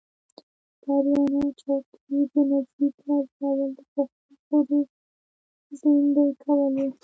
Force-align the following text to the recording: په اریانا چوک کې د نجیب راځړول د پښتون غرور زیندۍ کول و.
په 0.81 0.87
اریانا 0.97 1.43
چوک 1.61 1.85
کې 2.03 2.17
د 2.31 2.33
نجیب 2.51 2.93
راځړول 3.05 3.71
د 3.77 3.79
پښتون 3.93 4.35
غرور 4.47 4.87
زیندۍ 5.79 6.31
کول 6.43 6.59
و. 6.91 6.93